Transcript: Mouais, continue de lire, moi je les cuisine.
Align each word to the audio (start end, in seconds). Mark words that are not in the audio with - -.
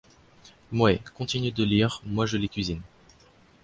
Mouais, 0.71 0.99
continue 1.13 1.51
de 1.51 1.63
lire, 1.63 2.01
moi 2.07 2.25
je 2.25 2.37
les 2.37 2.49
cuisine. 2.49 2.81